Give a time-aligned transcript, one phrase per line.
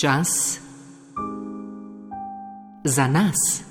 [0.00, 0.60] Čas
[2.84, 3.62] za nas.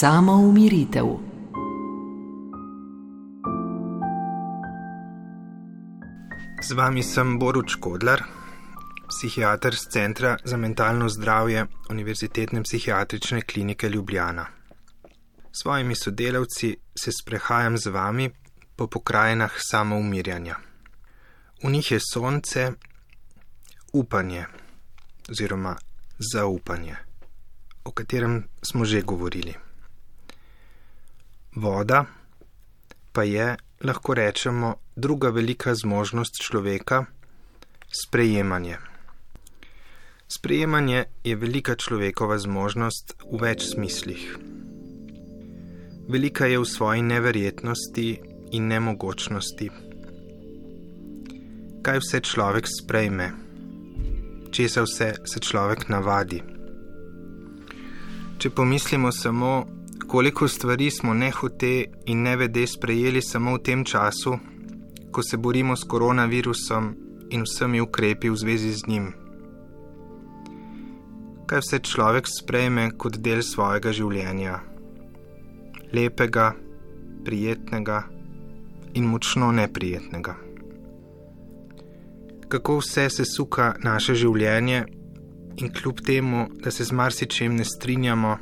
[0.00, 1.04] Samo umiritev.
[6.62, 8.22] Z vami sem Boruč Kodlar,
[9.08, 14.46] psihiater z Centra za mentalno zdravje Univerzitetne psihiatrične klinike Ljubljana.
[15.52, 18.41] S svojimi sodelavci se sprehajam z vami
[18.82, 20.56] po pokrajinah samoumirjanja.
[21.62, 22.72] V njih je sonce,
[23.92, 24.46] upanje
[25.30, 25.76] oziroma
[26.32, 26.96] zaupanje,
[27.84, 29.54] o katerem smo že govorili.
[31.54, 32.04] Voda
[33.12, 37.04] pa je, lahko rečemo, druga velika zmožnost človeka-
[38.02, 38.76] sprejemanje.
[40.28, 44.38] Sprejemanje je velika človekova zmožnost v več smislih.
[46.08, 49.70] Velika je v svoji neverjetnosti in nemogočnosti.
[51.82, 53.32] Kaj vse človek sprejme,
[54.52, 56.42] česa vse se človek navadi.
[58.38, 59.66] Če pomislimo samo,
[60.06, 64.36] koliko stvari smo nehote in nevede sprejeli samo v tem času,
[65.12, 66.94] ko se borimo s koronavirusom
[67.30, 69.06] in vsemi ukrepi v zvezi z njim.
[71.48, 74.60] Kaj vse človek sprejme kot del svojega življenja?
[75.92, 76.52] Lepega,
[77.24, 78.21] prijetnega
[78.94, 80.34] in močno neprijetnega.
[82.48, 84.84] Kako vse se suka naše življenje,
[85.56, 88.38] in kljub temu, da se z marsičem ne strinjamo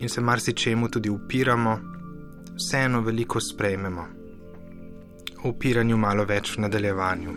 [0.00, 1.78] in se marsičemu tudi upiramo,
[2.56, 4.06] vseeno veliko sprejmemo.
[5.42, 7.32] O upiranju malo več v nadaljevanju.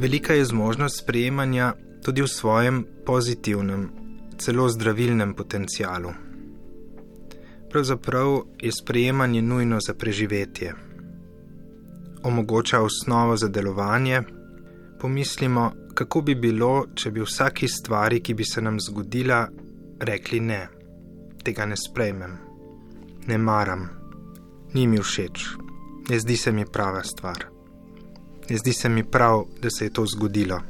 [0.00, 3.90] Velika je zmožnost sprejemanja tudi v svojem pozitivnem,
[4.38, 6.12] celo zdravilnem potencialu.
[7.70, 10.74] Pravzaprav je sprejemanje nujno za preživetje.
[12.22, 14.22] Omogoča osnovo za delovanje.
[15.00, 19.48] Pomislimo, kako bi bilo, če bi vsaki stvari, ki bi se nam zgodila,
[20.00, 20.68] rekli ne,
[21.44, 22.36] tega ne sprejmem,
[23.26, 23.88] ne maram,
[24.74, 25.46] ni mi všeč,
[26.10, 27.46] ne zdi se mi prava stvar,
[28.50, 30.60] ne zdi se mi prav, da se je to zgodilo.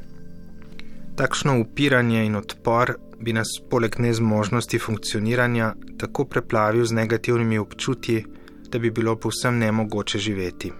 [1.15, 8.23] Takšno upiranje in odpor bi nas poleg nezmožnosti funkcioniranja tako preplavil z negativnimi občutji,
[8.71, 10.71] da bi bilo povsem nemogoče živeti.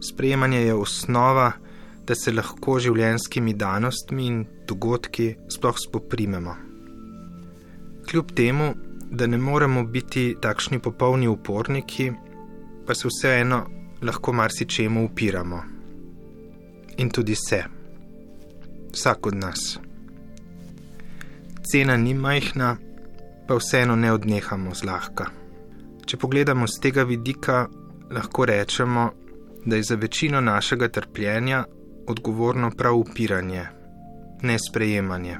[0.00, 1.52] Sprejemanje je osnova,
[2.06, 6.54] da se lahko življenjskimi danostmi in dogodki sploh spoprimemo.
[8.10, 8.72] Kljub temu,
[9.10, 12.12] da ne moremo biti takšni popolni uporniki,
[12.86, 13.64] pa se vseeno
[14.02, 15.62] lahko marsičemu upiramo.
[16.98, 17.79] In tudi se.
[18.92, 19.78] Vsak od nas.
[21.72, 22.76] Cena ni majhna,
[23.46, 25.26] pa vseeno ne odnehamo zlahka.
[26.06, 27.68] Če pogledamo z tega vidika,
[28.10, 29.10] lahko rečemo,
[29.66, 31.64] da je za večino našega trpljenja
[32.06, 33.66] odgovorno prav upiranje,
[34.42, 35.36] ne sprejemanje.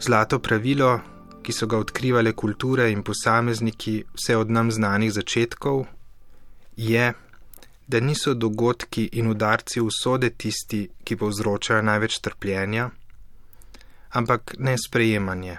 [0.00, 1.00] Zlato pravilo,
[1.42, 5.84] ki so ga odkrivale kulture in posamezniki vse od nam znanih začetkov,
[6.76, 7.23] je, da
[8.00, 12.90] niso dogodki in udarci usode tisti, ki povzročajo največ trpljenja,
[14.10, 15.56] ampak ne sprejemanje,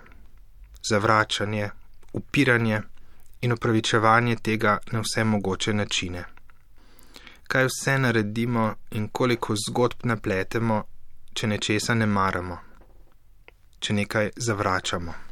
[0.90, 1.70] zavračanje,
[2.14, 2.82] upiranje
[3.42, 6.24] in upravičevanje tega na vse mogoče načine.
[7.48, 10.84] Kaj vse naredimo in koliko zgodb napletemo,
[11.34, 12.58] če nečesa ne maramo,
[13.80, 15.25] če nekaj zavračamo.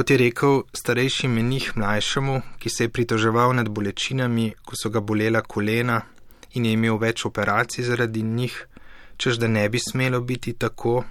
[0.00, 5.00] Kot je rekel starejši menih mlajšemu, ki se je pritoževal nad bolečinami, ko so ga
[5.04, 5.98] bolela kolena
[6.56, 8.54] in je imel več operacij zaradi njih,
[9.20, 11.04] čež da ne bi smelo biti tako,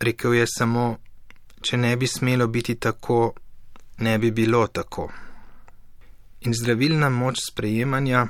[0.00, 0.98] rekel je samo,
[1.62, 3.20] če ne bi smelo biti tako,
[3.98, 5.06] ne bi bilo tako.
[6.40, 8.26] In zdravilna moč sprejemanja,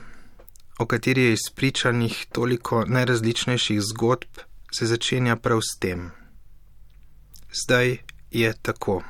[0.79, 6.11] o kateri je izpričanih toliko najrazličnejših zgodb, se začenja prav s tem.
[7.65, 7.97] Zdaj
[8.31, 9.01] je tako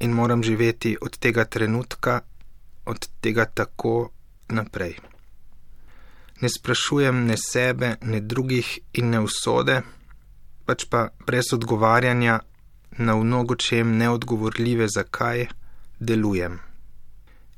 [0.00, 2.20] in moram živeti od tega trenutka,
[2.84, 4.10] od tega tako
[4.48, 4.96] naprej.
[6.40, 9.82] Ne sprašujem ne sebe, ne drugih in ne usode,
[10.64, 12.40] pač pa brez odgovarjanja
[12.98, 15.46] na mnogo čem neodgovorljive, zakaj
[16.00, 16.58] delujem.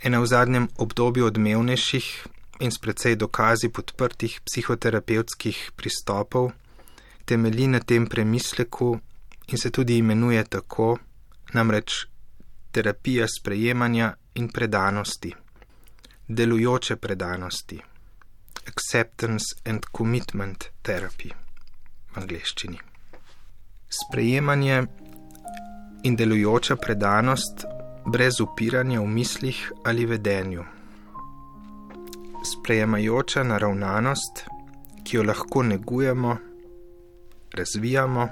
[0.02, 2.06] Ena v zadnjem obdobju odmevnejših
[2.60, 6.52] in s precej dokazi podprtih psihoterapevtskih pristopov
[7.24, 8.98] temelji na tem premisleku
[9.48, 10.98] in se tudi imenuje tako,
[11.52, 12.06] namreč
[12.70, 15.34] terapija sprejemanja in predanosti,
[16.28, 17.80] delujoče predanosti,
[18.66, 21.30] acceptance and commitment therapy.
[22.10, 22.78] v angleščini.
[23.90, 24.82] Sprejemanje
[26.02, 27.64] in delujoča predanost
[28.06, 30.64] brez upiranja v mislih ali vedenju.
[32.50, 34.44] Sprejemajoča naravnanost,
[35.04, 36.36] ki jo lahko negujemo,
[37.54, 38.28] razvijamo,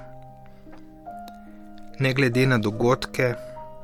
[1.99, 3.33] ne glede na dogodke,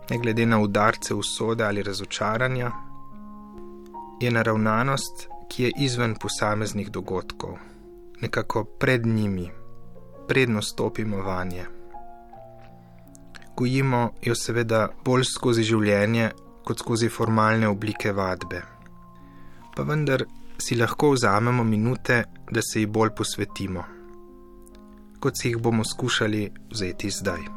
[0.09, 2.71] ne glede na udarce usode ali razočaranja,
[4.19, 7.57] je naravnanost, ki je izven posameznih dogodkov,
[8.21, 9.51] nekako pred njimi,
[10.27, 11.65] predno stopimo vanje.
[13.57, 16.31] Gojimo jo seveda bolj skozi življenje,
[16.65, 18.61] kot skozi formalne oblike vadbe.
[19.75, 20.25] Pa vendar
[20.57, 23.83] si lahko vzamemo minute, da se ji bolj posvetimo,
[25.19, 27.54] kot si jih bomo skušali vzeti zdaj.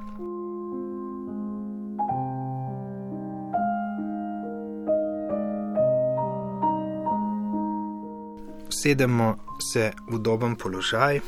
[8.82, 11.20] Sedemo se v udoben položaj,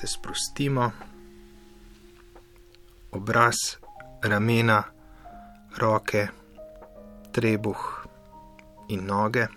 [0.00, 0.92] se sprostimo,
[3.10, 3.54] obraz,
[4.22, 4.84] ramena,
[5.76, 6.28] roke,
[7.32, 8.06] trebuh
[8.88, 9.48] in noge.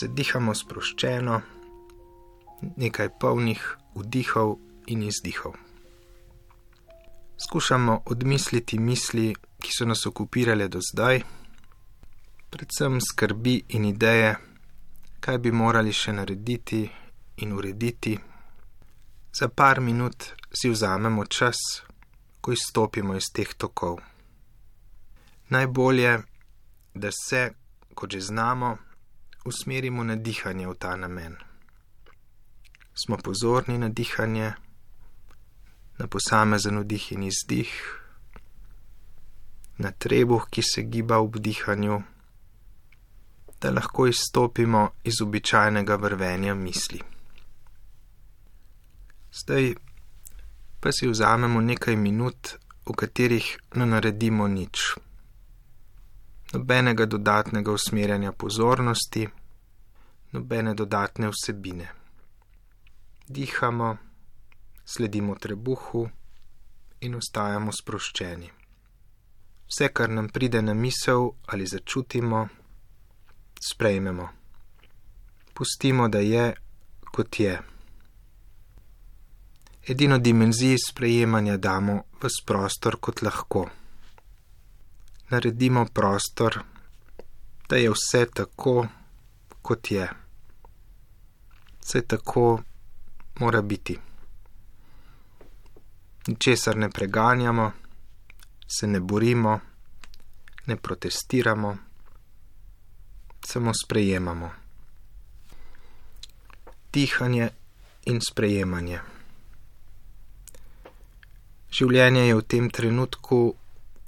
[0.00, 1.36] Zadihamo sproščeno,
[2.80, 3.60] nekaj polnih
[3.94, 4.56] vdihov
[4.86, 5.60] in izdihov.
[7.36, 11.20] Skušamo odmisliti misli, ki so nas okupirale do zdaj,
[12.48, 14.34] predvsem skrbi in ideje,
[15.24, 16.82] kaj bi morali še narediti
[17.40, 18.12] in urediti.
[19.32, 21.56] Za par minut si vzamemo čas,
[22.40, 24.02] ko izstopimo iz teh tokov.
[25.48, 26.12] Najbolje,
[26.94, 27.42] da se,
[27.94, 28.76] kot že znamo,
[29.48, 31.40] usmerimo na dihanje v ta namen.
[32.92, 34.52] Smo pozorni na dihanje,
[35.98, 37.72] na posamezen vdih in izdih,
[39.78, 42.02] na trebuh, ki se giba v dihanju
[43.64, 47.00] da lahko izstopimo iz običajnega vrvenja misli.
[49.32, 49.74] Zdaj
[50.80, 52.48] pa si vzamemo nekaj minut,
[52.86, 54.82] v katerih ne naredimo nič.
[56.52, 59.28] Nobenega dodatnega usmerjanja pozornosti,
[60.32, 61.88] nobene dodatne vsebine.
[63.28, 63.96] Dihamo,
[64.84, 66.04] sledimo trebuhu
[67.00, 68.52] in ostajamo sproščeni.
[69.72, 72.44] Vse, kar nam pride na misel ali začutimo,
[73.72, 74.28] sprejmemo.
[75.54, 76.54] Pustimo, da je,
[77.12, 77.62] kot je.
[79.88, 83.68] Edino dimenzijo sprejemanja damo v prostor, kot lahko.
[85.30, 86.60] Naredimo prostor,
[87.68, 88.86] da je vse tako,
[89.62, 90.08] kot je.
[91.80, 92.62] Vse tako
[93.40, 93.98] mora biti.
[96.26, 97.72] Ničesar ne preganjamo,
[98.66, 99.60] se ne borimo,
[100.66, 101.76] ne protestiramo
[103.46, 104.50] samo sprejemamo.
[106.92, 107.48] Dihanje
[108.06, 109.00] in sprejemanje.
[111.74, 113.38] Življenje je v tem trenutku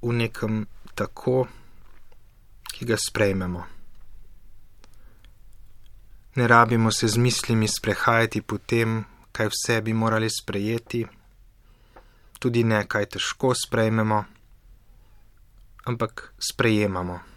[0.02, 1.46] v nekem tako,
[2.70, 3.64] ki ga sprejmemo.
[6.36, 11.06] Ne rabimo se z mislimi sprehajati po tem, kaj vse bi morali sprejeti,
[12.38, 14.20] tudi ne kaj težko sprejmemo,
[15.88, 17.35] ampak sprejemamo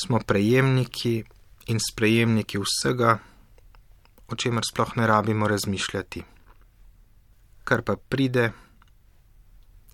[0.00, 1.24] smo prejemniki
[1.66, 3.18] in sprejemniki vsega,
[4.28, 6.22] o čemer sploh ne rabimo razmišljati.
[7.64, 8.50] Kar pa pride,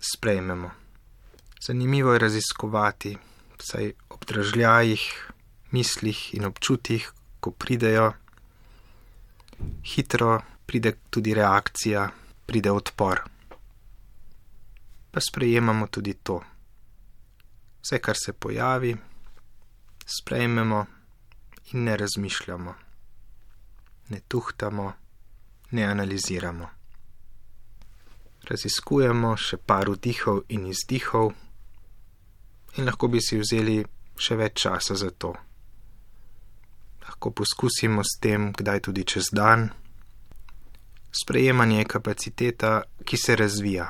[0.00, 0.70] sprejmemo.
[1.66, 3.16] Zanimivo je raziskovati,
[3.58, 5.06] saj ob dražljajih,
[5.72, 7.10] mislih in občutih,
[7.40, 8.12] ko pridejo,
[9.84, 12.08] hitro pride tudi reakcija,
[12.46, 13.20] pride odpor.
[15.10, 16.40] Pa sprejemamo tudi to.
[17.82, 18.96] Vse, kar se pojavi,
[20.06, 20.86] sprejmemo
[21.72, 22.74] in ne razmišljamo,
[24.08, 24.92] ne tuhtamo,
[25.70, 26.68] ne analiziramo.
[28.46, 31.32] Raziskujemo še par vdihov in izdihov,
[32.76, 33.80] in lahko bi si vzeli
[34.16, 35.34] še več časa za to.
[37.02, 39.70] Lahko poskusimo s tem, kdaj tudi čez dan.
[41.10, 42.72] Sprejemanje je kapaciteta,
[43.04, 43.86] ki se razvija,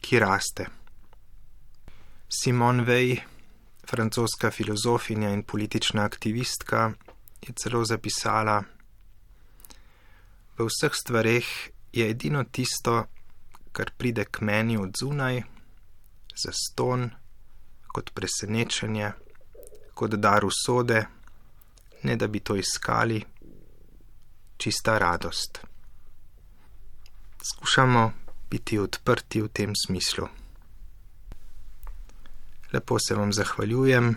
[0.00, 0.68] ki raste.
[2.28, 3.18] Simon Vej
[3.90, 6.92] francoska filozofinja in politična aktivistka,
[7.40, 8.62] je celo zapisala:
[10.58, 11.46] V vseh stvareh
[11.92, 13.06] je edino tisto,
[13.72, 15.42] kar pride k meni od zunaj,
[16.44, 17.10] za ston,
[17.86, 19.12] kot presenečenje,
[19.94, 21.06] kot dar usode,
[22.02, 23.24] ne da bi to iskali,
[24.56, 25.60] čista radost.
[27.42, 28.12] Skušamo
[28.50, 30.37] biti odprti v tem smislu.
[32.72, 34.16] Lepo se vam zahvaljujem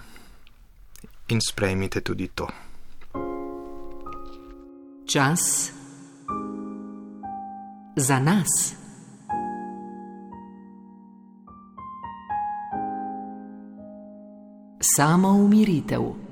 [1.28, 2.48] in sprejmite tudi to.
[5.14, 5.72] Čas
[7.96, 8.76] Za nas.
[14.96, 16.31] Samo umiritev.